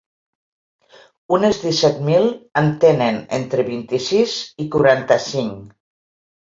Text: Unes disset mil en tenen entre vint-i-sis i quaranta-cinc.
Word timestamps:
Unes 1.37 1.59
disset 1.67 2.01
mil 2.09 2.27
en 2.63 2.73
tenen 2.87 3.23
entre 3.41 3.69
vint-i-sis 3.71 4.37
i 4.67 4.71
quaranta-cinc. 4.79 5.67